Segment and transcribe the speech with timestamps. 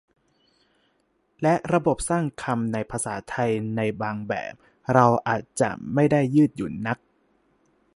[1.41, 4.53] และระบบสร้างคำในภาษาไทยในบางแบบ
[4.93, 6.97] เราอาจจะไม่ได้ยืดหยุ่นนัก